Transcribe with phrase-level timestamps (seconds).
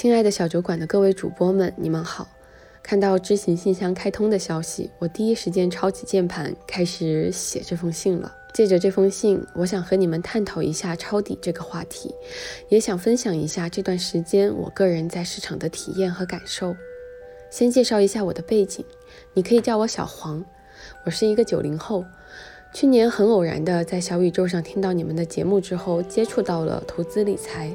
[0.00, 2.26] 亲爱的小酒馆的各位主播们，你们好！
[2.82, 8.34] 看到知行信箱开通的消息，我第一时间抄起键盘开始写这封信了。
[8.54, 12.14] 借着这封信，我想和你们探讨一下抄底这个话题，
[12.70, 16.74] 也想分享一下这段时间我个人在市场的体验和感受。
[17.50, 18.82] 先介绍一下我的背景，
[19.34, 20.42] 你可以叫我小黄，
[21.04, 22.02] 我是一个九零后。
[22.72, 27.70] 去年很偶然的在小宇宙上听到你们的节目之后，接触到了投资理财。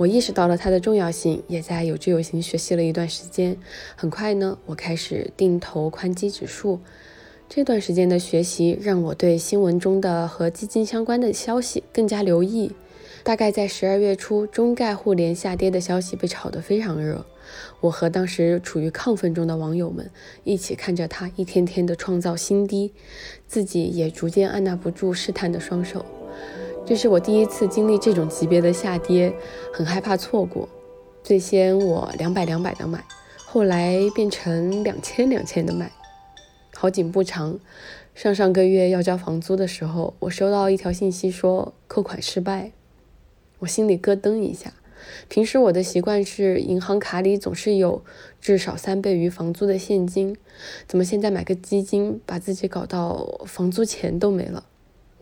[0.00, 3.58] 我意识到了它的重要性，也在有知有行学习了一段时间。
[3.94, 6.80] 很快呢，我开始定投宽基指数。
[7.50, 12.72] 这段时间的学习让我对新闻中的和基金相关的消息更加留意。
[13.22, 17.26] 大概在十二月初，中概互联下跌的消息被炒得非常热。
[17.80, 20.10] 我和当时处于亢奋中的网友们
[20.44, 22.94] 一起看着它一天天的创造新低，
[23.46, 26.06] 自己也逐渐按捺不住试探的双手。
[26.90, 29.32] 这是我第一次经历这种级别的下跌，
[29.72, 30.68] 很害怕错过。
[31.22, 33.04] 最先我两百两百的买，
[33.36, 35.92] 后来变成两千两千的买。
[36.74, 37.60] 好景不长，
[38.12, 42.72] 上上个月要交房租的时候，我收到一条信息说扣款失败，
[43.60, 44.72] 我心里咯噔一下。
[45.28, 48.02] 平时我的习惯是银行卡里总是有
[48.40, 50.36] 至少三倍于房租的现金，
[50.88, 54.64] 怎么现在买个基金，把自己搞到房租钱都没了？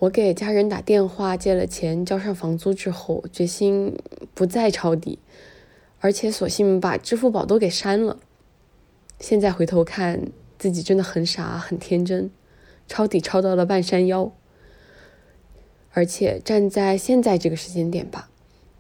[0.01, 3.99] 我给家人打电话借了钱，交上房租之后，决心
[4.33, 5.19] 不再抄底，
[5.99, 8.21] 而且索性把支付宝都给删了。
[9.19, 12.31] 现在回头看，自己真的很傻很天真，
[12.87, 14.33] 抄底抄到了半山腰。
[15.91, 18.31] 而且站在现在这个时间点吧，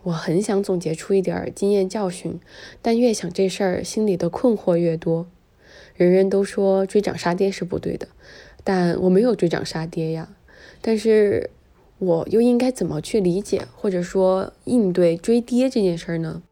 [0.04, 2.38] 我很想总结出一点经验教训，
[2.80, 5.26] 但越想这事儿，心里的困惑越多。
[5.96, 8.06] 人人都说追涨杀跌是不对的，
[8.62, 10.36] 但我没有追涨杀跌呀。
[10.88, 11.50] 但是，
[11.98, 16.42] 我又应该怎么去理解或者说应对追跌这件事儿呢？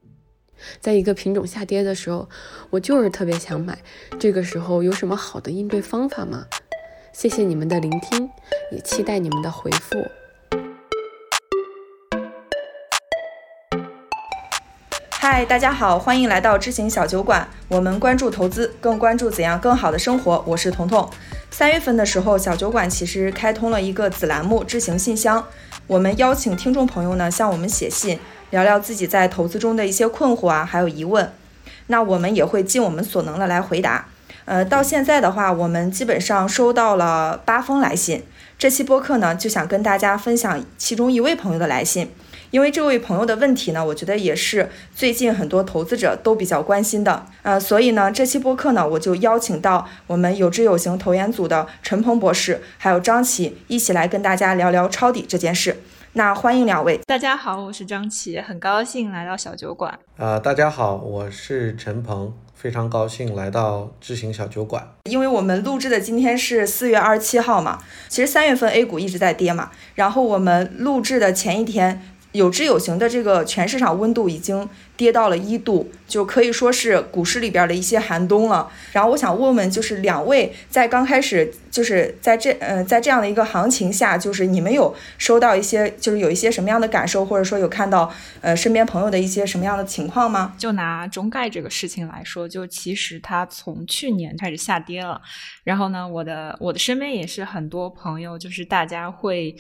[0.78, 2.28] 在一个品种下跌的时候，
[2.68, 3.78] 我就是特别想买，
[4.18, 6.44] 这个时候有什么好的应对方法吗？
[7.14, 8.28] 谢谢你们的聆听，
[8.72, 9.96] 也期待你们的回复。
[15.28, 20.40] 嗨，大家好，欢迎来到知行小酒馆，我们关注投资，更关注怎样更好的生活。
[20.46, 21.10] 我是彤彤。
[21.50, 25.44] 三月份的时候，小酒馆其实开通了一个子栏目“知行信箱”，
[25.88, 28.20] 我们邀请听众朋友呢向我们写信，
[28.50, 31.32] 聊聊自己在投资中的一些困惑啊，还有疑问。
[31.88, 34.06] 那我们也会尽我们所能的来回答。
[34.44, 38.22] 呃，到现在的话，我们基本上收到了八封来信。
[38.56, 42.12] 这期播客呢，就想跟大家分享其中一位朋友的来信。
[42.56, 55.76] 因为这位朋友的问题呢，我觉得也是最近很多投资者都比较关心的，呃，所以呢，这期播客呢，我就邀请到我们有知有行投研组的陈鹏博士，还有张琪一起来跟大家聊聊抄底这件事。
[56.14, 56.98] 那欢迎两位。
[57.04, 59.98] 大家好，我是张琪，很高兴来到小酒馆。
[60.16, 64.94] 啊，大家好，我是陈鹏，非常高兴来到知行小酒馆。
[65.10, 72.00] 因为我们录制的今天是四月二十七号嘛，其实三月份 A 股一直在跌嘛，然后我们录制的前一天。
[72.36, 78.70] 有知有行的这个全市场温度已经跌到了一度，就可以说是股市里边的一些寒冬了。
[78.92, 90.54] 然后我想问问，就是两位在刚开始，就是在这呃在这样的一个行情下，就是你们有收到一些，就是有一些什么样的感受，或者说有看到呃身边朋友的一些什么样的情况吗？
[90.56, 95.20] 就拿中概这个事情来说，就其实它从去年开始下跌了，
[95.64, 99.54] 然后呢，我的我的身边也是很多朋友，就是大家会。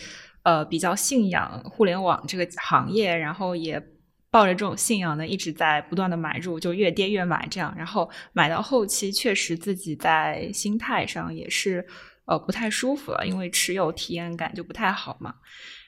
[0.46, 3.82] 呃，比较信仰互联网这个行业，然后也
[4.30, 11.84] 抱着这种信仰呢，一直在不断的买入，就越跌越买这样，然后买到后期，确实自己在心态上也是
[12.26, 15.34] 呃不太舒服了，因为持有体验感就不太好嘛。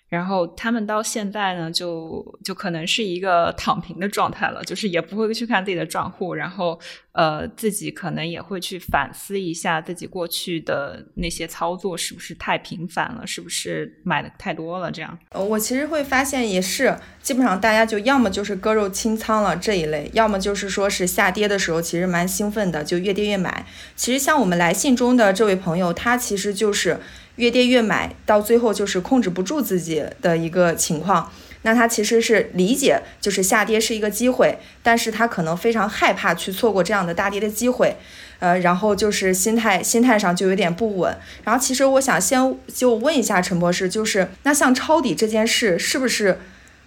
[0.09, 6.81] 然后他们到现在呢，就就可能是一个躺平的状态了，就是也不会去看自己的账户，然后
[7.13, 15.19] 呃，自己可能也会去反思一下自己过去的那些操作是不是太频繁了，是不是买的太多了这样。
[15.33, 23.67] 我其实会发现也是，基本上大家就要么就是割肉清仓了这一类，要么就是说是下跌的时候其实蛮兴奋的，就越跌越买。
[23.95, 26.99] 其实像我们来信中的这位朋友，他其实就是。
[27.39, 31.33] 越跌越买，到最后就是控制不住自己的一个情况。
[31.63, 37.97] 那他其实是理解，就是下跌是一个机会，但是他可能非常害怕去错过这样的大跌的机会，
[38.39, 41.17] 呃，然后就是心态心态上就有点不稳。
[41.43, 46.39] 然后其实我想先就问一下陈博士，就是那像抄底这件事是不是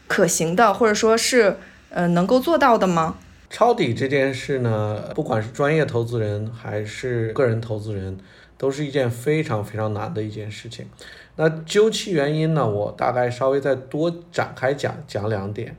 [0.07, 1.57] 可行的，或者说是
[1.89, 3.17] 呃能够做到的吗？
[3.49, 8.17] 抄底这件事呢，不管是专业投资人还是个人投资人。
[8.61, 10.85] 都是一件非常非常难的一件事情。
[11.35, 15.75] 那究其原因呢，我大概稍微再多展开讲讲两点。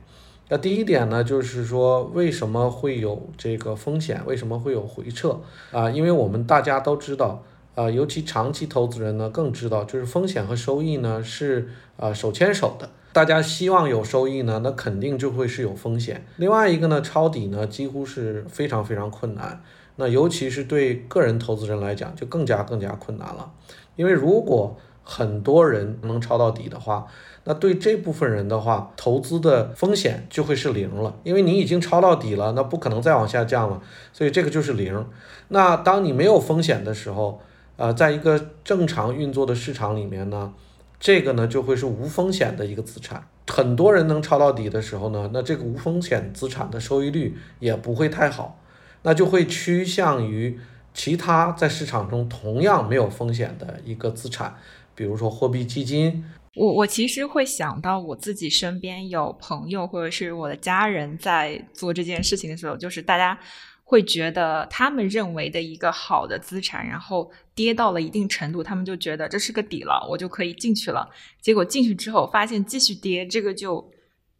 [0.49, 4.21] 那第一点呢，就是说为什么会有这个风险？
[4.25, 5.39] 为什么会有回撤
[5.71, 5.89] 啊？
[5.89, 7.41] 因为我们大家都知道，
[7.73, 12.89] 啊，尤其长期投资人呢更知道，就是风险和收益呢是啊手牵手的。
[13.13, 16.25] 大家希望有收益呢，那肯定就会是有风险。
[16.35, 19.63] 另外一个呢，抄底呢几乎是非常非常困难。
[19.95, 23.51] 那尤其是对个人投资人来讲，就更加更加困难了。
[23.95, 27.05] 因为如果很多人能抄到底的话，
[27.43, 33.81] 那对这部分人的话，投资的风险就会是零了，因为你已经抄到底了，那不可能再往下降了，
[34.13, 35.05] 所以这个就是零。
[35.49, 37.41] 那当你没有风险的时候，
[37.75, 40.53] 呃，在一个正常运作的市场里面呢，
[40.99, 43.27] 这个呢就会是无风险的一个资产。
[43.45, 48.57] 很多人能抄到底的时候呢，那这个无风险资产的收益率也不会太好，
[49.03, 50.59] 那就会趋向于
[50.93, 54.55] 其他在市场中同样没有风险的一个资产，
[54.95, 56.23] 比如说货币基金。
[56.55, 63.35] 我我其实会想到我自己身边有朋友或者是我的家人在做这件事情的时候，就是大家
[63.83, 71.09] 会觉得他们认为的一个好的资产，然后跌到了一定程度，他们就觉得这是个底了，我就可以进去了。
[71.41, 73.83] 结果进去之后发现继续跌，这个就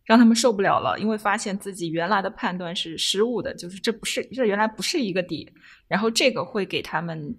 [0.06, 5.52] 让他们受不了了，因为发现自己原来的判断是失误的，就是这不是这原来不是一个底，
[5.88, 7.36] 然后这个会给他们。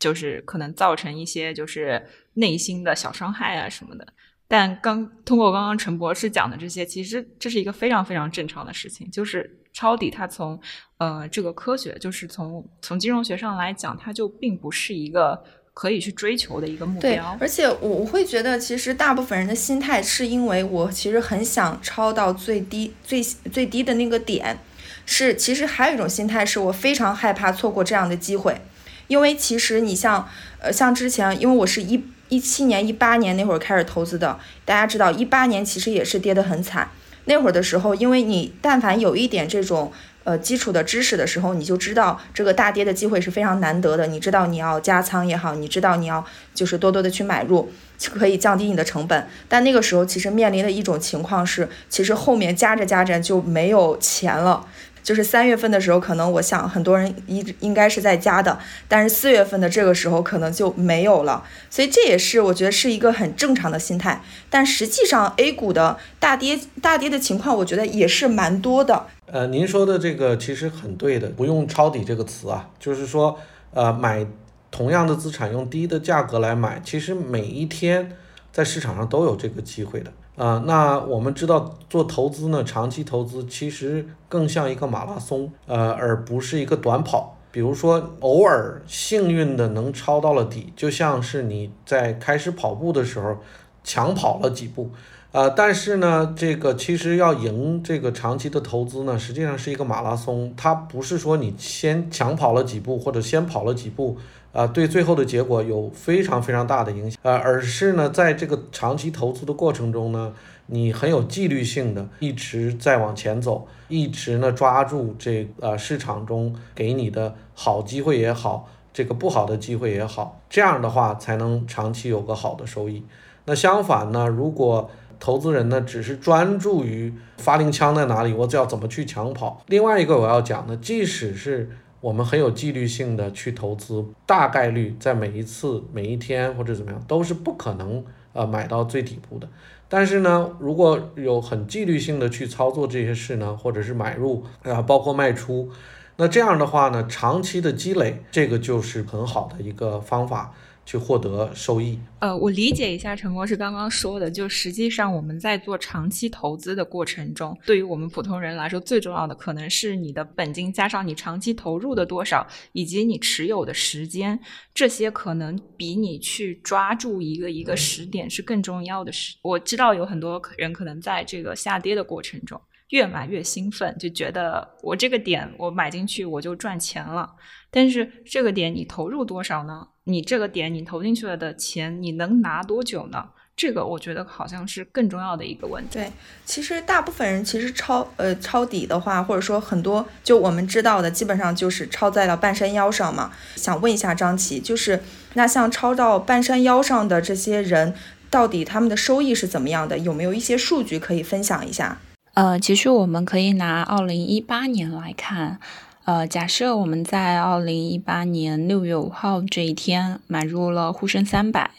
[0.00, 2.02] 就是可能造成一些就是
[2.32, 4.14] 内心的小伤害啊什么的，
[4.48, 9.10] 但刚通过刚刚陈博士讲的这些，其实这是一个非常非常正常的事情。
[9.10, 10.58] 就是抄底，它从
[10.96, 15.38] 呃这个科学，就是从从金融学上来讲，它就并不是一个
[15.72, 17.10] 可以去追求的一个目标。
[17.10, 24.58] 对，而且我我会觉得，其实大部分人的心态是因为我其实很想抄到最低最最低的那个点，
[25.06, 28.60] 是其实还有一种心态是我非常害怕错过这样的机会。
[29.06, 30.28] 因为其实你像，
[30.60, 36.90] 呃，像之前，因为我是一一七年、一八年那会儿开始投资的，大家知道，一八年其实也是跌得很惨。
[37.24, 39.92] 那会儿的时候，因为你但凡有一点这种
[40.24, 44.06] 呃基础的知识的时候，你就知道这个大跌的机会是非常难得的。
[44.06, 46.24] 你知道你要加仓也好，你知道你要
[46.54, 49.26] 就是多多的去买入，就可以降低你的成本。
[49.48, 54.66] 但那个时候其实面临的一种情况是，其实后面加着加着就没有钱了。
[55.02, 64.20] 就是三月份的时候，可能我想很多人应应该是在加的，但是四月份的这个时候可能就没有了，所以这也是我觉得是一个很正常的心态。
[64.50, 69.06] 但实际上 A 股的大跌大跌的情况，我觉得也是蛮多的。
[69.32, 73.38] 呃，您说的这个其实很对的，不用抄底这个词啊，就是说，
[73.72, 74.26] 呃，买
[74.72, 78.16] 同样的资产用低的价格来买，其实每一天
[78.50, 80.12] 在市场上都有这个机会的。
[80.36, 87.36] 啊，那我们知道做投资呢，长期投资其实更像一个马拉松，呃，而不是一个短跑。
[87.52, 93.36] 比如说，偶尔幸运的能抄到了底，就像是你在开始跑步的时候
[93.84, 94.90] 抢跑了几步，
[95.32, 104.18] 呃，但是呢，这个其实要赢这个长期的投资呢，实际上是一个马拉松，它不是说你先抢跑了几步或者先跑了几步。
[104.52, 110.34] 啊，对最后的结果有非常非常大的影响，呃，而是呢，在这个长期投资的过程中呢，
[110.66, 123.04] 你很有纪律性的一直在往前走，一直呢抓住这呃市场中给你的好机会也好，这个不好的机会也好，这样的话才能长期有个好的收益。
[123.44, 124.90] 那相反呢，如果
[125.20, 129.62] 投资人呢只是专注于发令枪在哪里，我只要怎么去抢跑。
[129.68, 131.70] 另外一个我要讲的，即使是。
[132.02, 138.02] 我们很有纪律性的去投资，大概率在每一次、每一天或者怎么样，都是不可能
[138.32, 139.46] 呃买到最底部的。
[139.86, 145.68] 但是呢，如果有很纪律性的去操作这些事呢，或者是买入啊，包括卖出，
[146.16, 150.54] 那这样的话呢，长期的积累，这个就是很好的一个方法。
[150.90, 151.96] 去获得收益。
[152.18, 164.36] 呃，我理解一下陈博士刚刚说的，就实际上我们在做长期投资的过程中，对于我们普通人来说，最重要的可能是你的本金加上你长期投入的多少，以及你持有的时间，
[164.74, 169.12] 这些可能比你去抓住一个一个时点是更重要的。
[169.12, 172.60] 是，我知道有很多人可能在这个下跌的过程中。
[172.90, 177.34] 越买越兴奋，就觉得我这个点我买进去我就赚钱了。
[177.70, 179.88] 但是这个点你投入多少呢？
[180.04, 183.30] 你这个点你投进去了的钱你能拿多久呢？
[183.56, 185.90] 这个我觉得好像是更重要的一个问题。
[185.98, 186.10] 对，
[186.46, 193.30] 其实大部分人其实抄呃抄底的话，或者说很多就我们知道的，基本上就是抄在了半山腰上嘛。
[193.56, 195.02] 想问一下张琪，就是
[195.34, 197.94] 那像抄到半山腰上的这些人，
[198.30, 199.98] 到底他们的收益是怎么样的？
[199.98, 201.98] 有没有一些数据可以分享一下？
[202.34, 205.58] 呃，其实我们可以拿二零一八年来看，
[206.04, 211.70] 呃，假设我们在二零一八年六月五号这一天买入了沪深三百，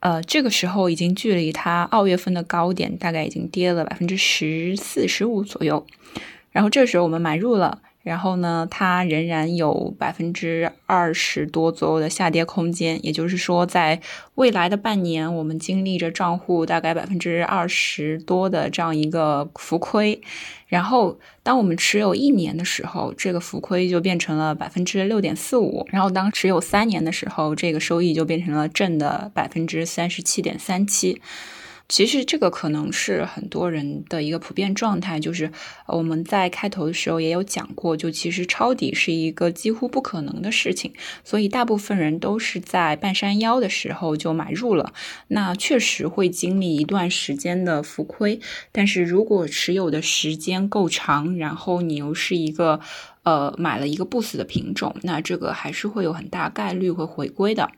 [0.00, 5.86] 呃，这个时候已经距离它二月份的高点大概已经跌了百分之十四十五左右，
[6.50, 7.80] 然后这时候我们买入了。
[8.02, 14.00] 然后呢，它仍然有百分之二十多左右的下跌空间，也就是说，在
[14.34, 20.20] 未来的半年，我们经历着账户大概百分之二十多的这样一个浮亏。
[20.66, 31.20] 然后，当我们持有一年的时候，这个浮亏就变成了百分之六点四五；然后，当持有三年的时候，这个收益就变成了正的百分之三十七点三七。
[31.92, 35.52] 其实这个可能是很多人的一个普遍状态，就是
[35.86, 44.94] 我们在开头的时候也有讲过，就其实抄底是一个几乎不可能的事情，所以大部分人都是在半山腰的时候就买入了，
[45.28, 48.40] 那确实会经历一段时间的浮亏，
[48.72, 52.80] 但是如果持有的时间够长，然后你又是一个
[53.24, 57.70] 呃买了一个不死的品种，那这个还是会有很大概率会回归的。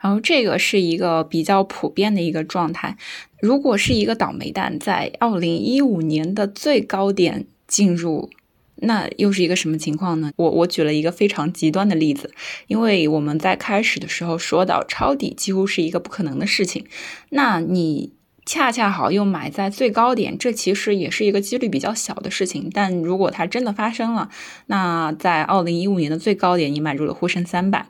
[0.00, 2.96] 然后这个是一个比较普遍的一个状态。
[3.40, 8.30] 如果是一个倒霉蛋在二零一五年的最高点进入，
[8.76, 10.32] 那又是一个什么情况呢？
[10.36, 12.32] 我我举了一个非常极端的例子，
[12.66, 16.84] 因为我们在开始的时候说到抄底几乎是一个不可能的事情，
[17.30, 18.12] 那你
[18.44, 22.68] 恰恰好又买在最高点，这其实也是一个几率比较小的事情。
[22.72, 24.28] 但如果它真的发生了，
[24.66, 27.86] 那在二零一五年的最高点你买入了沪深三百。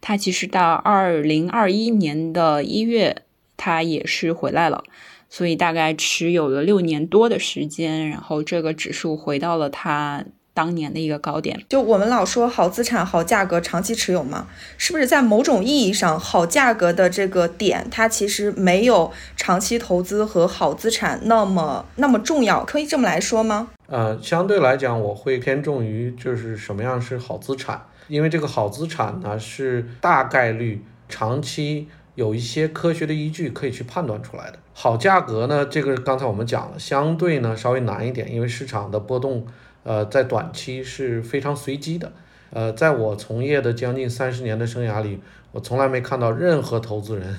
[0.00, 3.22] 它其实到二零二一年的一月，
[3.56, 4.84] 它也是回来了，
[5.28, 10.24] 所以大概持有了六年多的时间，然后这个指数回到了它
[10.54, 11.64] 当年的一个高点。
[11.68, 14.46] 就我们老说好资产好价格长期持有嘛，
[14.78, 22.64] 是不是在某种意义上，好价格的这个点，它其实没有长期投资和好资产那么那么重要？
[22.64, 23.68] 可以这么来说吗？
[23.88, 27.86] 呃，相对来讲，我会偏重于就是什么样是好资产。
[28.08, 34.58] 因为这个好资产呢，是大概率长期有一些科学的依据可以去判断出来的。
[34.72, 39.46] 好价格呢，这个刚才我们讲了，相对呢稍微难一点，因为市场的波动，
[39.82, 42.12] 呃，在短期是非常随机的。
[42.50, 45.20] 呃，在我从业的将近三十年的生涯里，
[45.52, 47.38] 我从来没看到任何投资人。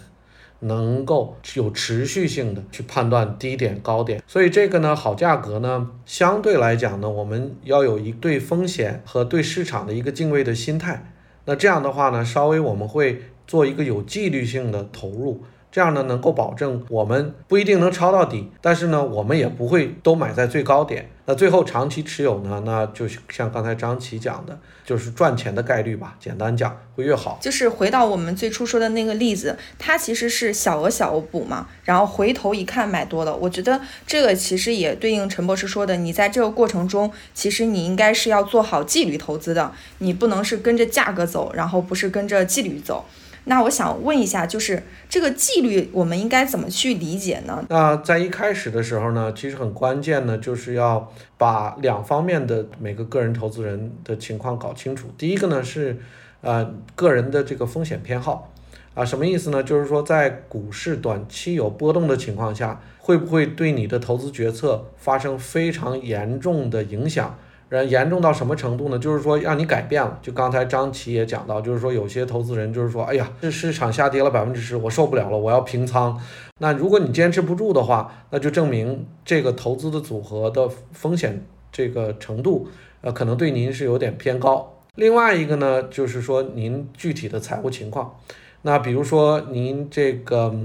[0.59, 11.13] 能够有持续性的去判断低点高点，所以这个呢，好价格呢，相对来讲呢，我们要有一对风险和对市场的一个敬畏的心态。
[11.45, 15.43] 那这样的话呢，稍微我们会做一个有纪律性的投入。
[15.71, 21.09] 这样呢，能够保证我们不一定能抄到底，但是呢，我们也不会都买在最高点。
[21.25, 26.15] 那最后长期持有呢，那就像刚才张琪讲的，就是赚钱的概率吧。
[26.21, 27.37] 简单讲，会越好。
[27.41, 33.35] 就是回到我们最初说的那个例子，它其实是小额小额补嘛，然后回头一看买多了。
[33.35, 43.03] 我觉得这个其实也对应陈博士说的，你在这个过程中，其实你应该是要做好纪律投资的，你不能是跟着价格走，然后不是跟着纪律走。
[43.47, 47.65] 那我想问一下，就是这个纪律，我们应该怎么去理解呢？
[47.69, 55.07] 那在一开始的时候呢，其实很关键呢，就是要把两方面的每个个人投资人的情况搞清楚。
[55.17, 55.97] 第一个呢是，
[56.41, 58.51] 呃，个人的这个风险偏好，
[58.93, 59.63] 啊，什么意思呢？
[59.63, 67.37] 就是说在股市短期有波动的情况下，会不会对你的投资决策发生非常严重的影响？
[67.69, 68.97] 然严重到什么程度呢？
[68.97, 70.17] 就是说让你改变了。
[70.21, 76.17] 就刚才张琪也讲到，就是说有些投资人就是说，哎呀，这市场下跌了百分之十，我受不了了，我要平仓。
[76.59, 82.69] 那如果你坚持不住的话，那就证明这个投资的组合的风险这个程度，
[83.01, 84.73] 呃，可能对您是有点偏高。
[84.95, 88.15] 另外一个呢，就是说您具体的财务情况。
[88.61, 90.55] 那比如说您这个，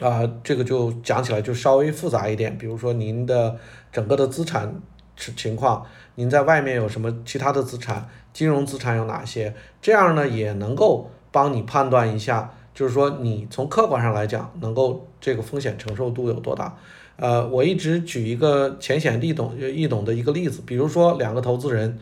[0.00, 2.58] 啊，这个就讲起来就稍微复杂一点。
[2.58, 3.56] 比如说您的
[3.92, 4.74] 整个的资产
[5.16, 5.86] 情况。
[6.16, 8.08] 您在外面有什么其他的资产？
[8.32, 9.54] 金融资产有哪些？
[9.80, 16.76] 这样呢也能够帮你判断一下，就是说你从客观上来讲，能够这个风险承受度有多大？
[17.16, 21.98] 呃，我一直举一个浅显易懂易懂的一个例子，比如说两个投资人，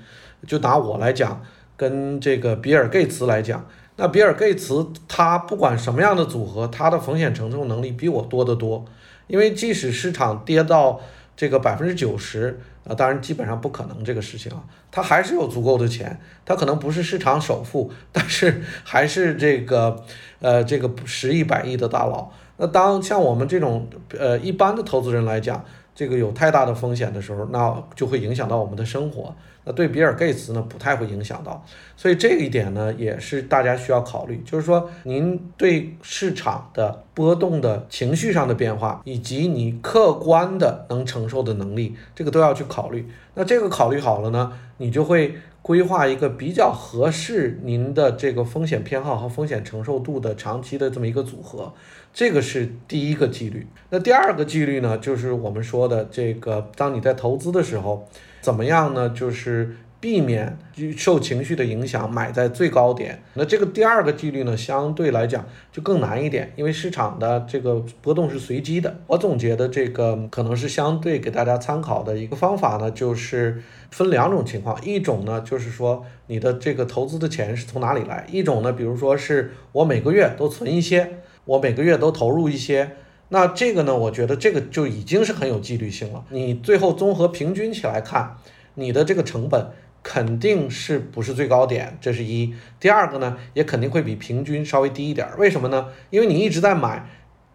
[0.47, 1.43] 就拿我来讲，
[1.77, 8.85] 跟这个比尔盖茨来讲，那比尔盖茨他不管什么样的组合，他的风险承受能力比我多得多，
[9.27, 11.01] 因为即使市场跌到
[11.37, 12.61] 这个百分之九十。
[12.89, 20.05] 啊，当然基本上不可能这个事情啊，他还是有足够的钱，他可能不是市场首富，但是还是这个
[20.41, 22.31] 呃这个十亿百亿的大佬。
[22.57, 29.35] 那当像我们这种呃一般的投资人来讲，这个有太大的风险的时候，那就会影响到我们的生活。
[29.65, 31.65] 那对比尔盖茨呢，不太会影响到，
[31.97, 43.07] 所以这一点呢，也是大家需要考虑，就是说您对市场的波动的情绪上的变化，以及你客观的能承受的能力，这个都要去考虑。
[43.35, 51.73] 那这个考虑好了呢，你就会规划一个比较合适您的这个风险偏好和风险承受度的长期的这么一个组合，
[52.13, 53.67] 这个是第一个纪律。
[53.91, 58.09] 那第二个纪律呢，就是我们说的这个，当你在投资的时候，
[58.41, 59.09] 怎么样呢？
[59.11, 60.57] 就是避免
[60.97, 63.23] 受情绪的影响，买在最高点。
[63.35, 68.97] 那这个第二个纪律呢，相对来讲就更难一点，因为市场的这个波动是随机的。
[69.07, 81.20] 我总结的这个可能是相对给大家参考的一个方法呢，就是分两种情况，一种呢就是说你的这个投资的钱是从哪里来，一种呢，比如说是我每个月都存一些，
[81.51, 82.93] 我每个月都投入一些。
[83.31, 86.25] 那这个呢，我觉得这个就已经是很有纪律性了。
[86.31, 88.37] 你最后综合平均起来看，
[88.75, 89.71] 你的这个成本。
[90.03, 92.55] 肯定是不是最高点，这是一。
[92.81, 95.29] 第二个呢，也肯定会比平均稍微低一点。
[95.37, 95.89] 为什么呢？
[96.09, 97.07] 因为你一直在买，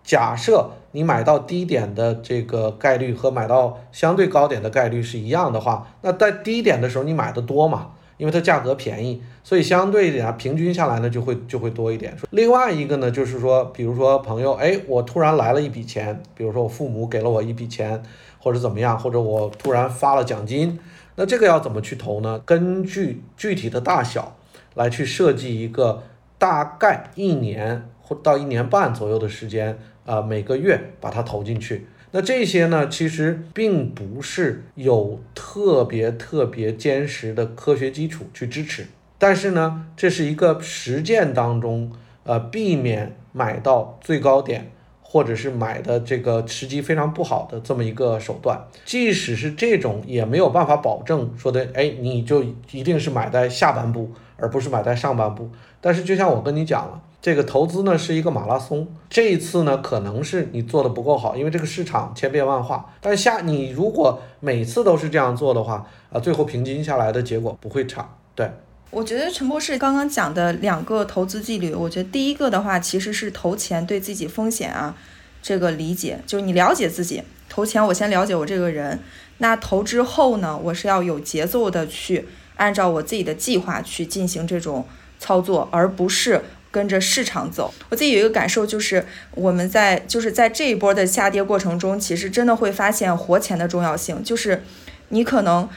[0.03, 7.93] 假设你买到低点的这个概率和买到相对高点的概率是一样的话，那在低点的时候你买的多嘛？
[8.17, 12.15] 因为它价格便宜，所以相对一点平均下来呢就会就会多一点。
[12.31, 18.01] 另外一个呢，就是说，比如说朋友，哎，我突然来了一笔钱，比如说我父母给了我一笔钱，
[18.39, 20.79] 或者怎么样，或者我突然发了奖金。
[21.15, 22.41] 那这个要怎么去投呢？
[22.45, 24.35] 根据具体的大小
[24.73, 26.03] 来去设计一个
[26.37, 31.87] 大概一年或到一年半左右的时间，啊，每个月把它投进去。
[32.15, 41.91] 那这些呢，其实并不是有特别特别坚实的科学基础去支持，但是呢，这是一个实践当中，
[42.23, 44.71] 呃，避免买到最高点。
[45.07, 55.49] 或者是买的这个时机非常不好的这么一个手段，即使是这种也没有办法保证说的，哎，你就一定是买在下半部，而不是买在上半部。
[55.79, 62.93] 但是就像我跟你讲了，这个投资呢是一个马拉松，这一次呢可能是你做的不够好，因为这个市场千变万化。
[63.01, 68.07] 但下你如果每次都是这样做的话，啊，最后平均下来的结果不会差。
[68.35, 68.47] 对。
[68.91, 74.95] 我觉得陈博士刚刚讲的两个投资纪律，我觉得第一个的话其实是投钱对自己风险啊
[75.41, 78.99] 这个理解，就是你了解自己投钱，我先了解我这个人，
[79.39, 82.27] 那投之后呢，我是要有节奏的去
[82.57, 84.85] 按照我自己的计划去进行这种
[85.17, 86.43] 操作，而不是
[86.75, 87.73] 跟着市场走。
[87.89, 94.63] 我自己有一个感受就是，我们在就是在这一波的下跌过程中，其实真的会发现活钱的重要性，就是
[95.07, 95.69] 你可能。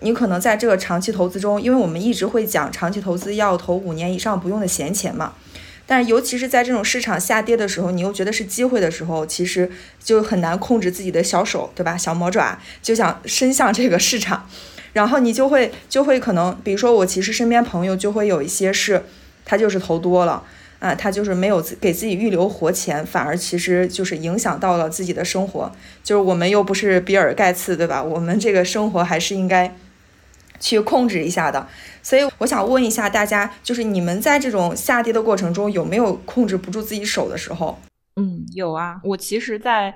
[0.00, 5.34] 你可能在这个长期投资中，因为我们一直会讲长期投资要投五年以上不用的闲钱嘛，
[5.86, 9.70] 但是尤其是在这种市场下跌的时候，你又觉得是机会的时候，其实
[10.02, 11.98] 就很难控制自己的小手，对吧？
[11.98, 14.48] 小魔爪就想伸向这个市场，
[14.94, 19.04] 然后你就会就会可能，比如说我其实身边朋友就会有一些是，
[19.44, 20.42] 他就是投多了。
[20.80, 25.72] 啊，他就是没有给自己预留活钱，反而其实就是影响到了自己的生活。
[26.02, 28.02] 就是我们又不是比尔盖茨，对吧？
[28.02, 29.74] 我们这个生活还是应该
[30.60, 31.66] 去控制一下的。
[32.02, 37.78] 所以我想问一下大家，就是你们在这种下跌的过程中，有没有控制不住自己手的时候？
[38.16, 39.00] 嗯，有啊。
[39.04, 39.94] 我其实，在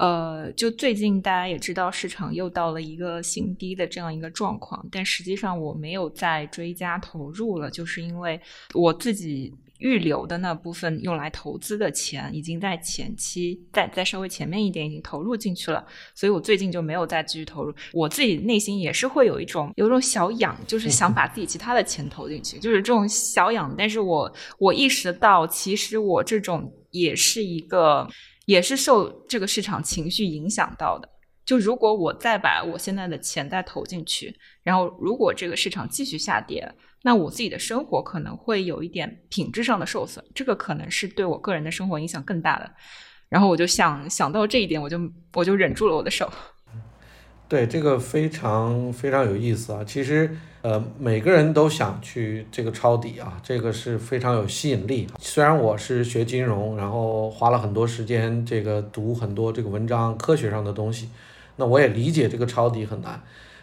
[0.00, 8.40] 呃，就最近大家也知道，市场又到了一个新低的这样一个状况，但实际上我没有再追加投入了，就是因为
[8.74, 9.54] 我自己。
[9.80, 15.82] 预留的那部分用来投资的钱，已经在前期，在在稍微前面一点已经投入进去了，
[16.14, 17.72] 所以我最近就没有再继续投入。
[17.94, 23.74] 我自己内心也是会有一种有一种小痒，就是想把自己其他的钱投进去，就是这种小痒。
[23.78, 28.06] 但是我我意识到，其实我这种也是一个，
[28.50, 28.94] 也是受
[29.28, 31.08] 这个市场情绪影响到的。
[31.44, 36.72] 就如果我再把我现在的钱再投进去，然后如果这个市场继续下跌。
[37.02, 42.70] 那我自己的生活可能会有一点品质上的受损，这个可能是对我个人的生活影响更大的。
[43.30, 44.98] 然后我就想想到这一点，我就
[45.32, 46.30] 我就忍住了我的手。
[47.50, 49.82] 对，这个非常非常有意思啊！
[49.84, 50.30] 其实
[50.62, 55.08] 呃，每个人都想去这个抄底啊，这个是非常有吸引力。
[55.18, 61.08] 虽然我是学金融，然后花了很多时间这个读很多这个文章，科学上的东西，
[61.56, 63.20] 那我也理解这个抄底很难。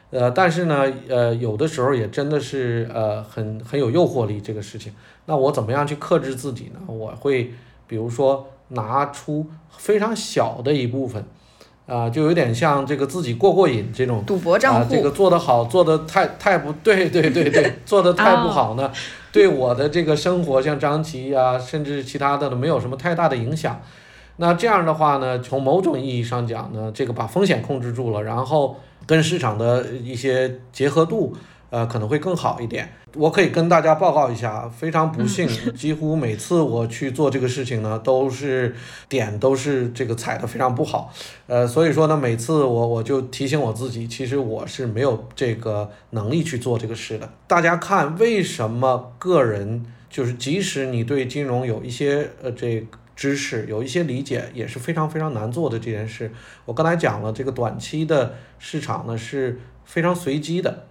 [0.10, 4.92] 呃，但是呢，呃，有的时候也真的是呃很很有诱惑力这个事情。
[5.28, 6.82] 那我怎么样去克制自己呢？
[6.88, 7.54] 我会
[7.88, 11.24] 比如说拿出非常小的一部分，
[11.88, 18.92] 啊，就有点像这个自己过过瘾这种赌博账户，这个做得好，做得太太不对，对对对， 做得太不好呢，
[19.32, 23.82] 对我的这个生活，像张琪啊，甚至其他的都没有什么太大的影响。
[24.36, 31.36] 那这样的话呢，从某种意义上讲呢，这个把风险控制住了，然后跟市场的一些结合度，
[31.70, 32.90] 呃，可能会更好一点。
[33.16, 38.76] 我可以跟大家报告一下，非常不幸，几乎每次我去做这个事情呢，都是
[39.10, 41.12] 点都是这个踩的非常不好。
[41.48, 47.28] 呃，所以说呢，每次我我就提醒我自己，其实我是没有这个能力去做这个事的。
[47.48, 56.32] 大家看，为什么个人就是即使你对金融有一些呃这个知识，有一些理解，也是非常非常难做的这件事。
[56.66, 60.86] 我刚才讲了，这个短期的市场呢是非常随机的。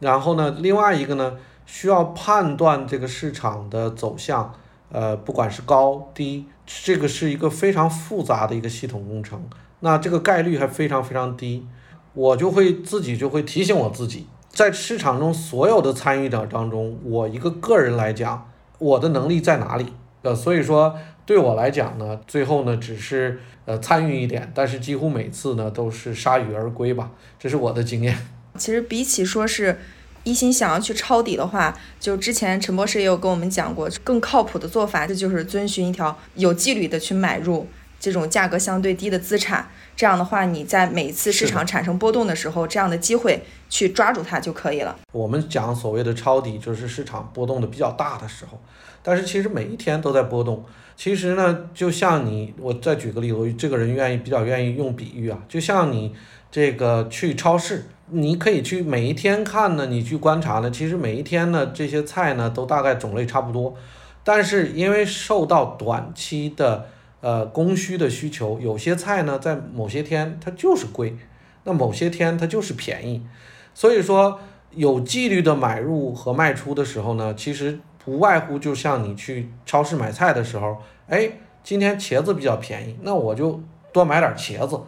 [0.00, 4.54] 然后呢，另外一个呢，需要判断这个市场的走向，
[4.92, 9.42] 呃，不管是高低，这个是一个非常复杂的一个系统工程。
[9.80, 11.66] 那这个概率还非常非常低，
[12.14, 19.92] 我就会自己就会提醒我自己，在市场中所有的参与者当中，我一个个人来讲，我的能力在哪里？
[20.22, 28.16] 呃，所以说对我来讲呢，最后呢，只是呃参与一点，但是几乎每次呢都是铩羽而归吧，这是我的经验。
[28.58, 29.78] 其实比起说是
[30.24, 37.66] 一心想要去抄底的话，就之前陈博士也有跟我们讲过，更靠谱的做法，这就是遵循一条有纪律的去买入
[37.98, 39.70] 这种价格相对低的资产。
[39.98, 44.96] 这样的话，你在每一次市场产生波动的时候，这样的机会去抓住它就可以了。
[45.12, 48.60] 我们讲所谓的抄底，就是市场波动的比较大的时候，
[49.02, 50.64] 但是其实每一天都在波动。
[50.96, 56.14] 其实呢，就像你，我再举个例子，我这个人愿意比较愿意用比喻啊，就像你
[56.48, 57.86] 这个去超市。
[58.10, 63.74] 你可以去每一天看呢，你去观察呢，其实每一天呢，这些菜呢都大概种类差不多，
[64.22, 66.86] 但是因为受到短期的
[67.20, 71.16] 呃供需的需求，有些菜呢在某些天它就是贵，
[71.64, 73.26] 那某些天它就是便宜，
[73.74, 74.38] 所以说
[74.70, 80.78] 有纪律的买入和卖出的时候呢，其实不外乎就像你去超市买菜的时候，
[81.08, 81.30] 哎，
[81.62, 83.60] 今天茄子比较便宜，那我就
[83.92, 84.80] 多买点茄子。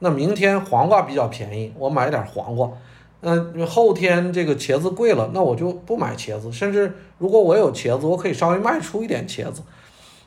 [0.00, 2.70] 那明天黄瓜比较便宜，我买点黄瓜。
[3.20, 6.52] 嗯，后天这个茄子贵了，那我就不买茄子。
[6.52, 9.62] 甚至如果我有茄子，我可以稍微卖出一点茄子。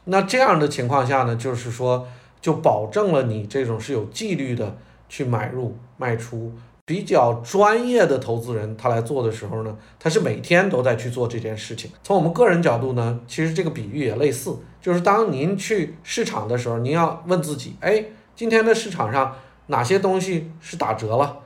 [0.06, 2.08] 那这样的情况下呢，就是说
[2.42, 6.54] 就保证了你这种是有纪律的去买入卖出。
[6.86, 11.92] 比较专业的投资人他来做的时候呢，他是每天都在去做这件事情。
[12.04, 19.36] 从我们个人角度呢，其实这个比喻也类似，就是当您去市场的时候，您要问自己：哎，今天的市场上。
[19.68, 21.38] 哪些东西是打折了？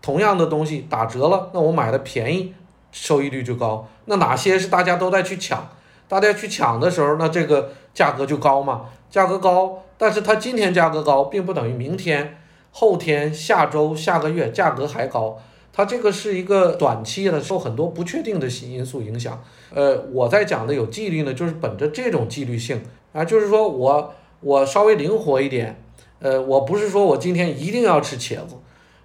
[0.00, 2.54] 同样的东西打折了，那我买的便宜，
[2.92, 3.88] 收益率就高。
[4.04, 5.68] 那哪些是大家都在去抢？
[6.12, 8.82] 大家去抢的时候，那这个价格就高嘛？
[9.08, 12.36] 价格高，但是它今天价格高，并不等于明天、
[12.70, 15.38] 后天、下周、下个月价格还高。
[15.72, 19.42] 它这个是一个短期的，受很多不确定的因素影响。
[19.72, 22.82] 呃，我在讲的有纪律呢，就是本着这种纪律性
[23.14, 25.82] 啊，就是说我我稍微灵活一点。
[26.18, 28.56] 呃，我不是说我今天一定要吃茄子，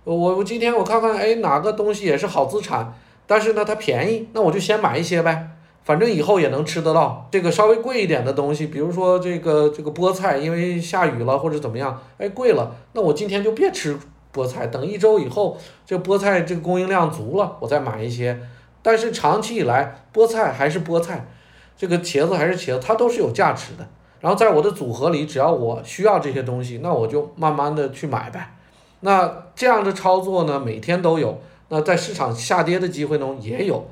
[0.03, 2.93] 我我今天我看看，哎，哪个东西也是好资产，
[3.25, 5.51] 但是呢它便宜，那我就先买一些呗，
[5.87, 7.29] 反正以后也能吃得到。
[7.31, 13.97] 这个稍微贵一点的东西，比如说这个这个菠菜，因为下雨了或者怎么样，哎贵了，那我今天就别吃
[14.33, 18.37] 菠菜，等一周以后这菠菜这个供应量足了，我再买一些。
[18.81, 21.25] 但是长期以来，菠菜还是菠菜，
[21.77, 23.87] 这个茄子还是茄子，它都是有价值的。
[24.19, 28.55] 然后在我的组合里，只要我需要这些东西，那我就慢慢的去买呗。
[28.99, 31.39] 那这样的操作呢，每天都有。
[31.69, 33.87] 那在市场下跌的机会中也有。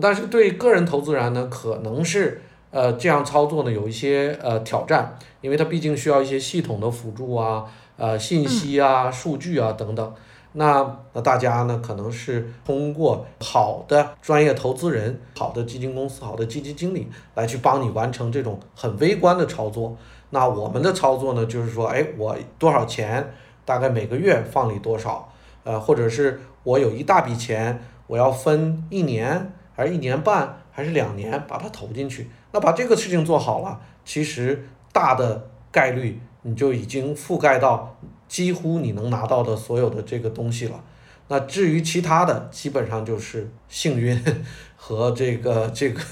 [0.00, 7.64] 但是对个人投资人呢，可能是呃这样操作呢有一些呃挑战，因为它毕竟需要一些系统的辅助啊、
[7.96, 10.14] 呃信息啊、数据啊等等。
[10.52, 19.96] 那那大家呢，可能是通过好的专业投资人、好的基金公司、好的基金经理来去帮你完成这种很微观的操作。
[20.30, 23.32] 那我们的操作呢，就是说，哎，我多少钱，
[23.64, 25.32] 大概每个月放里多少，
[25.64, 32.28] 呃，或者是我有一大笔钱，我要分一年还是一年半还是两年把它投进去。
[32.52, 37.98] 那把这个事情做好了，其实大的概率你就已经覆盖到。
[38.28, 40.84] 几乎你能拿到的所有的这个东西了，
[41.28, 44.22] 那至于其他的，基本上就是幸运
[44.76, 46.02] 和这个这个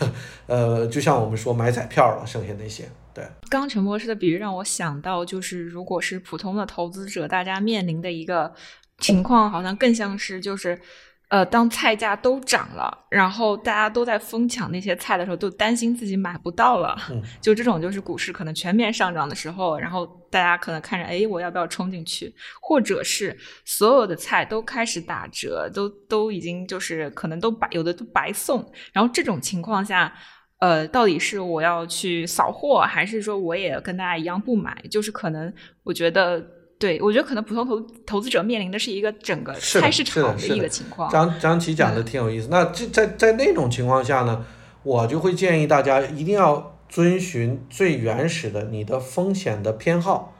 [0.46, 2.88] 呃，就像我们说买彩票了，剩下那些。
[3.12, 8.50] 对，刚陈博士的比喻让我想到，就是如果是普通的投资者，大家面临的一个
[8.96, 10.80] 情况，好像更像是就是。
[11.28, 16.96] 呃，当菜价都涨了，然后大家都在疯抢那些菜的时候，都担心自己买不到了。
[17.40, 22.32] 就这种，就是股市可能全面上涨的时候，然后大家可能看着，哎，我要不要冲进去？
[22.62, 28.64] 或者是所有的菜都开始打折，都都已经就是可能都白有的都白送。
[28.92, 30.14] 然后这种情况下，
[30.60, 34.80] 呃，到底是我要去扫货，还是说我也跟大家一样不买？
[34.88, 36.54] 就是可能我觉得。
[36.78, 41.10] 对我觉得可能普通投投资者面临的是一个整个是的菜市场的一个情况。
[41.10, 42.48] 张张琪讲的挺有意思。
[42.50, 44.44] 那这在在那种情况下呢，
[44.82, 50.34] 我就会建议大家一定要遵循最原始的你的风险的偏好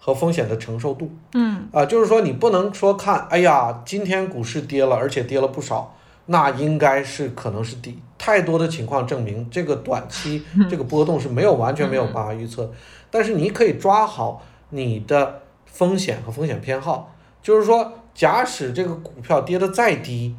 [0.00, 1.10] 和风险的承受度。
[1.34, 5.96] 嗯啊、就是说你不能说看，哎呀，今天股市跌了，而且跌了不少，
[6.26, 7.98] 那应该是可能是底。
[8.18, 12.72] 太多的情况证明，这个短期 这个波动是没有完全没有办法预测。
[13.10, 15.42] 但是你可以抓好你的
[15.76, 20.34] 风险和风险偏好，就是说，假使这个股票跌得再低，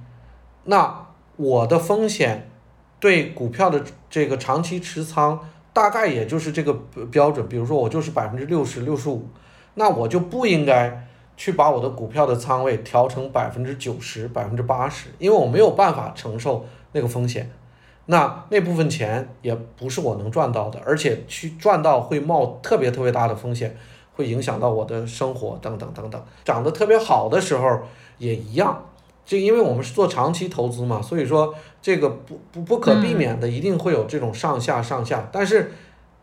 [0.64, 2.50] 那我的风险
[3.00, 5.40] 对股票的这个长期持仓
[5.72, 6.74] 大概也就是这个
[7.12, 9.30] 标准，比如说我就是百分之六十、六十五，
[9.76, 17.52] 那我就不应该去把我的股票的仓位调成百分之九十、百分之八十，因为我没有办法承受那个风险。
[18.08, 23.78] 那那部分钱也不是我能赚到的，而且去赚到会冒特别特别大的风险，
[24.18, 26.22] 会影响到我的生活等等等等。
[26.44, 27.80] 涨得特别好的时候
[28.18, 28.84] 也一样，
[29.26, 35.72] 这因为我们是做长期投资嘛，所以说这个不不不可避免的一定会有这种上下上下，但是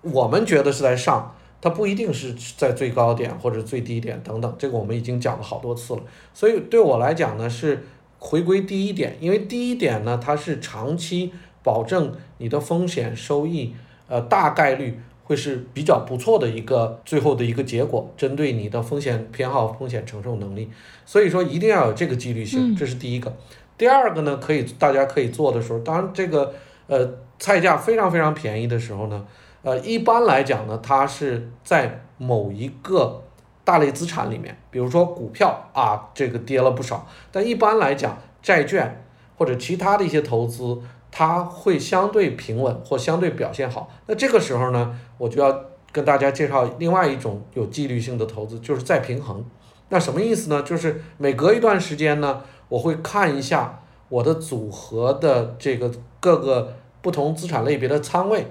[0.02, 6.02] 我们觉得是在上，它不一定是在最高点或者最低点等等，这个我们已经讲了好多次了。
[6.35, 7.87] 所以对我来讲呢，是
[8.18, 13.74] 回归第一点，因为第一点呢，它是长期保证你的风险收益，
[14.09, 20.70] 呃，大概率会是比较不错的一个最后的一个结果，针对你的风险偏好、风险承受能力。
[21.04, 23.34] 所以说一定要有这个纪律性，这是第一个。
[23.76, 26.54] 第二个呢，可以大家可以做的时候，当然这个
[26.87, 29.26] 呃菜价非常非常便宜的时候呢，
[29.62, 33.22] 呃一般来讲呢，它是在某一个
[33.64, 39.04] 大类资产里面，比如说股票啊，这个跌了不少，但一般来讲，债券
[39.37, 40.78] 或者其他的一些投资，
[41.10, 43.90] 它会相对平稳或相对表现好。
[44.06, 49.42] 那这个时候呢，我就要跟大家介绍另外一种有纪律性的投资，就是再平衡。
[49.88, 50.62] 那什么意思呢？
[50.62, 58.48] 就是每隔一段时间呢，我会看一下我的组合的这个各个不同资产类别的仓位，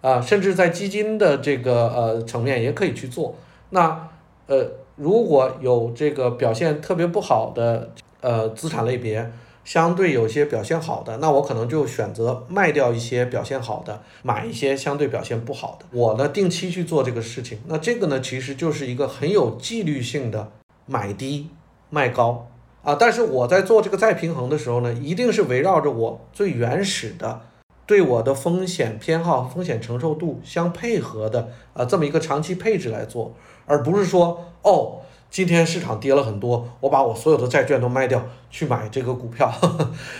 [0.00, 3.36] 啊、甚至在基金的这个呃层面也可以去做。
[3.70, 4.08] 那
[4.48, 9.30] 呃，如果有这个表现特别不好的呃资产类别，
[9.66, 15.84] 相对有些表现好的，那我可能就选择卖掉一些表现好的，买一些相对表现不好的。
[15.90, 20.52] 我呢定期去做这个事情，那这个呢其实就是一个很有纪律性的
[20.86, 21.50] 买低
[21.90, 22.46] 卖高
[22.82, 22.94] 啊。
[22.94, 27.42] 但是我在做这个再平衡的时候呢，一定是围绕着我最原始的。
[27.86, 33.32] 对我的风险偏好、风险承受度相配合的啊、这么一个长期配置来做，
[33.64, 39.52] 而不是说哦，今天市场跌了很多，我把我所有的债券都卖掉去买这个股票，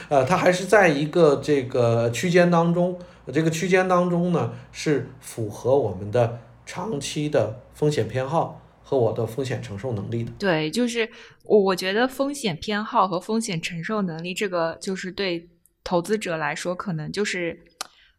[0.09, 2.99] 呃，它还是在一个这个区间当中，
[3.33, 10.33] 这个区间当中呢是符合我们的长期的风险偏好和我的风险承受能力的。
[10.39, 11.09] 对，就是
[11.45, 15.49] 我我觉得风险偏好和风险承受能力，这个就是对
[15.83, 17.65] 投资者来说，可能就是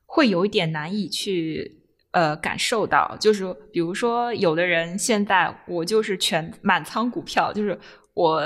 [0.05, 1.76] 会有一点难以去
[2.17, 3.15] 呃感受到。
[3.19, 7.77] 就是比如说，有的人现在我就是全满仓股票，就是
[8.15, 8.41] 我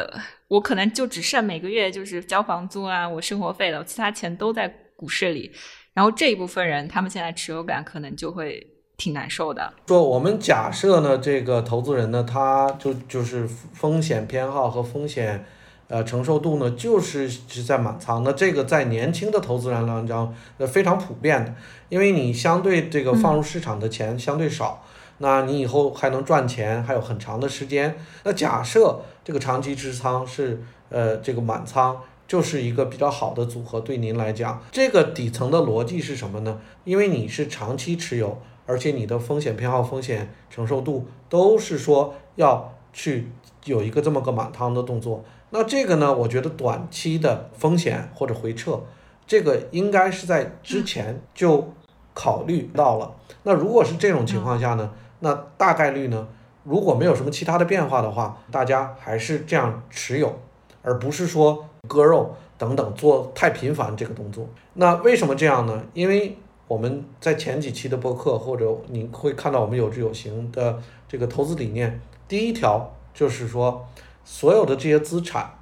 [0.49, 5.49] 我可能就只剩每个月就是交房租啊，我生活费了，其他钱都在股市里。
[5.93, 8.65] 然后这一部分人，他们现在持有感可能就会
[8.97, 9.73] 挺难受的。
[9.87, 15.45] 说我们假设呢，这个投资人呢，他就就是风险偏好和风险
[15.91, 18.23] 呃承受度呢，就是是在满仓。
[18.23, 21.53] 那这个在年轻的投资人当中，呃非常普遍的，
[21.89, 24.83] 因为你相对这个放入市场的钱相对少，
[25.17, 27.95] 那你以后还能赚钱，还有很长的时间。
[28.23, 32.01] 那假设这个长期持仓是呃这个满仓。
[32.27, 36.61] 就是一个比较好的组合，对您来讲，这个底层的逻辑是什么呢？
[36.85, 43.27] 因为你是长期持有，而且你的风险偏好、风险承受度都是说要去
[43.65, 45.25] 有一个这么个满仓的动作。
[45.51, 48.81] 那这个呢，我觉得短期的风险或者回撤，
[49.27, 51.73] 这个应该是在之前就
[52.13, 53.15] 考虑到了。
[53.43, 56.27] 那如果是这种情况下呢，那大概率呢，
[56.63, 60.39] 如果没有什么其他的变化的话，大家还是这样持有，
[60.81, 64.47] 而不是说割肉等等做太频繁这个动作。
[64.73, 65.83] 那为什么这样呢？
[65.93, 66.37] 因为
[66.67, 73.85] 我们在前几期的播客，或者你会看到我们有志有行的这个投资理念，第一条就是说，
[74.23, 75.53] 所有的这些资产，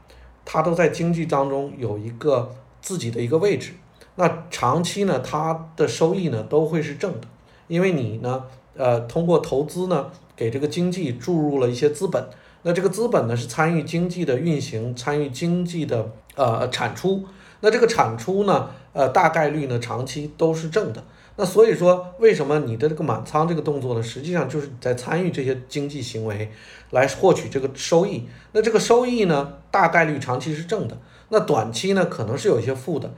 [0.46, 3.74] 它都在经济当中有一个自己的一个位置。
[4.16, 7.28] 那长期呢，它的收益呢都会是正的，
[7.68, 8.44] 因为你呢，
[8.76, 12.28] 呃，通过投资呢，给这个经济注入了一些资本。
[12.64, 17.26] 那这个资本呢是参与经济的运行，参与经济的呃产出。
[17.62, 18.70] 那这个产出呢，
[19.00, 21.02] 呃，大概率呢长期都是正的。
[21.38, 26.52] 那所以说，为什么你的这个满仓这个动作呢，实际上就是在参与这些经济行为
[26.90, 28.28] 来获取这个收益。
[28.52, 30.98] 那这个收益呢，大概率长期是正的，
[31.30, 33.10] 那短期呢可能是有一些负的，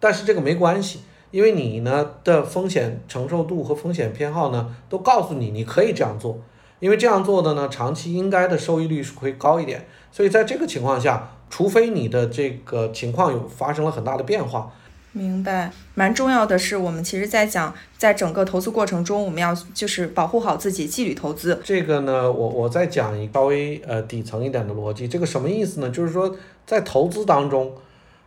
[0.00, 6.40] 但是这个没关系，因为你呢的风险承受度和风险偏好呢都告诉你你可以这样做，
[6.80, 9.86] 因为这样做的呢长期应该的收益率是会高一点。
[10.10, 14.72] 所以在这个情况下，除非你的这个情况有发生了很大的变化。
[15.12, 21.60] 明白，蛮重要的是，我们其实在讲，在整个投资过程中，我们要就是保护好自己，纪律投资。
[21.64, 25.88] 这个呢，我我再讲一稍微呃底层一点的逻辑，这个什么意思呢？
[25.90, 27.72] 就是说在投资当中，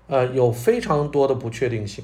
[0.07, 2.03] 呃有非常多的不确定性，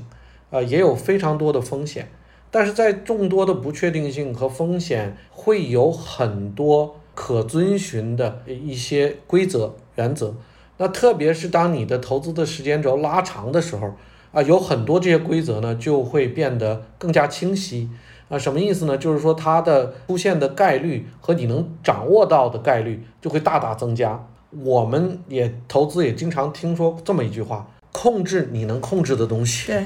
[0.51, 2.09] 呃也有非常多的风险，
[2.51, 10.35] 但是在众多的不确定性和风险，会有很多可遵循的一些规则原则。
[10.77, 13.91] 那特别是当你的投资的时间轴拉长的时候。
[14.31, 17.89] 啊，有很多这些规则呢，就会变得更加清晰。
[18.29, 18.97] 啊，什么意思呢？
[18.97, 24.27] 就是说它的出现的概率和你能掌握到的概率就会大大增加。
[24.51, 29.67] 我们也投资也经常听说这么一句话：控制你能控制的东西。
[29.67, 29.85] 对。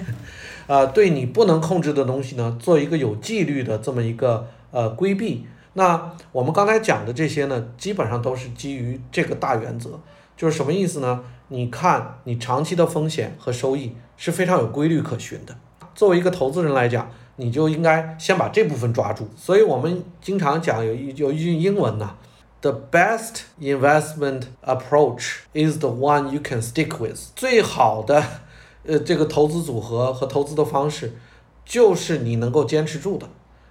[0.66, 5.46] 啊，对你不能控制的东西呢，做一个有纪律的这么一个呃规避。
[5.74, 10.00] 那我们刚才讲的这些呢，基本上都是基于这个大原则。
[10.36, 11.24] 就是什么意思呢？
[11.50, 13.94] 你看你长期的风险和收益。
[14.22, 15.56] 是非常有规律可循的。
[15.96, 19.28] 作为一个投资人来讲，你就应该先把这部分抓住。
[19.36, 22.12] 所以我们经常讲有一有一句英文呐
[22.62, 27.18] ，The best investment approach is the one you can stick with。
[27.36, 28.24] 最好的
[28.86, 31.14] 呃这个投资组合和投资的方式，
[31.66, 33.28] 就是你能够坚持住的。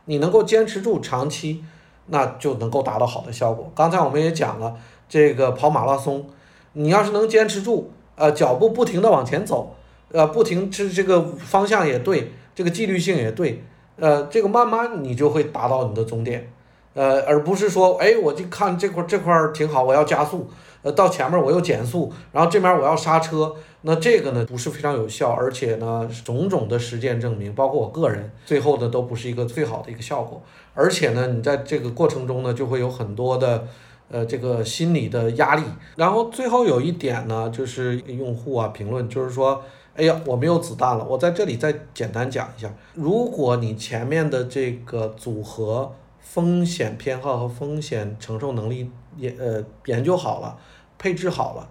[0.06, 1.62] 你能够坚持住长期，
[2.06, 3.70] 那就能够达到好的效果。
[3.76, 4.74] 刚才我们也讲了，
[5.08, 6.26] 这个跑马拉松，
[6.72, 9.76] 你要是能坚持住，呃脚步不停的往前走。
[10.12, 13.62] 呃，不停这这个方向也对，这个纪律性也对，
[13.96, 16.50] 呃，这个慢慢你就会达到你的终点，
[16.94, 20.50] 呃，而不是说，哎，我就看这块这块挺好，我要加速，
[20.82, 30.42] 呃，到前面我又减速，然后这边我要刹车，那这个呢不是非常有效，而且呢，种种的实践证明，包括我个人，最后的都不是一个最好的一个效果，
[30.74, 33.64] 而且呢，你在这个过程中呢，就会有很多的，
[34.10, 35.62] 呃，这个心理的压力，
[35.94, 39.62] 然后最后有一点呢，就是用户啊评论，就是说。
[40.00, 41.04] 哎呀，我没有子弹了。
[41.04, 50.56] 我在这里再简单讲一下：如果你前面的这个组合风险偏好和风险承受能力也呃研究好了，
[50.96, 51.68] 配置好了，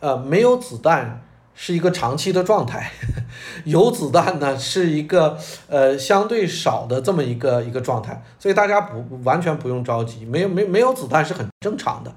[0.00, 1.22] 呃，没有子弹
[1.54, 2.90] 是一个长期的状态，
[3.66, 5.36] 有子弹呢是一个
[5.68, 8.22] 呃相对少的这么一个一个状态。
[8.38, 12.10] 所以大家不完全不用着急，没有没没有子弹是很正常的，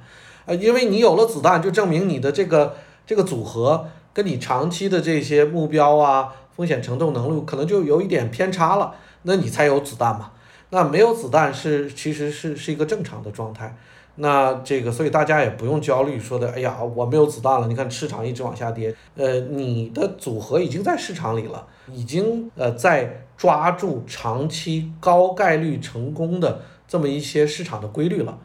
[0.45, 3.89] 呃，因为你有了子弹，就证明你的这个这个组合。
[4.13, 10.31] 跟你长期的这些目标啊，风险承受能力可能就有一点偏差了，那你才有子弹嘛。
[10.71, 13.75] 那没有子弹是其实是是一个正常的状态。
[14.21, 28.37] 那这个所以大家也不用焦虑，说的哎呀我没有子弹了，你看市场一直往下跌，呃，你的组合已经在市场里了，已经呃在抓住长期高概率成功的这么一些市场的规律了，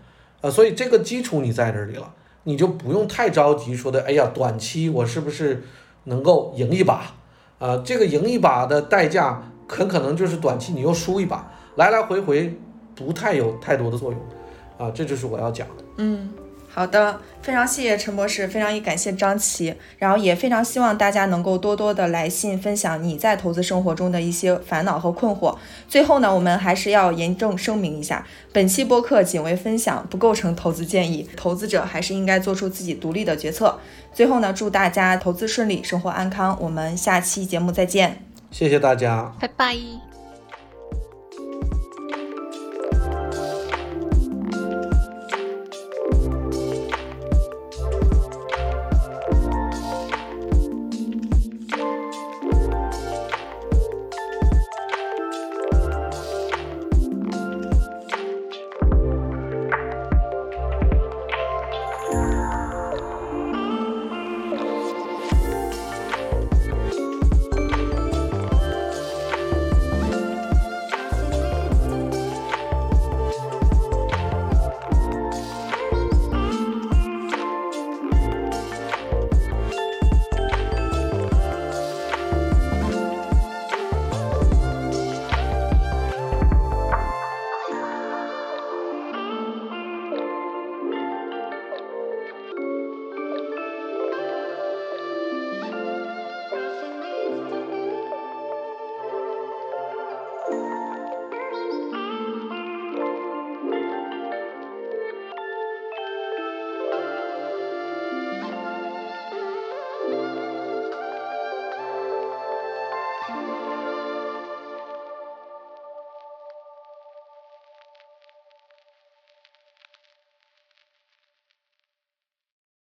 [0.43, 2.15] 呃，所以这个基础你在这里了。
[2.45, 5.65] 你就不用太着急，说的，哎呀，短期我是不是
[6.05, 7.13] 能够赢一把？
[7.59, 12.59] 啊，这个赢一把的代价很可能就是短期你又输一把，来来回回
[12.95, 14.21] 不太有太多的作用，
[14.79, 15.85] 啊，这就是我要讲的。
[15.99, 16.31] 嗯。
[16.75, 25.57] 好的，非常谢谢陈博士，非常也感谢张琪，然后也非常希望大家能够多多的来信分享你在投资生活中的一些烦恼和困惑。
[25.89, 33.79] 最后呢，我们还是要严正声明一下，本期播客仅为分享，不构成投资建议，投资者还是应该做出自己独立的决策。
[34.13, 40.14] 最后呢，祝大家投资顺利，生活安康，我们下期节目再见，谢谢大家，拜拜。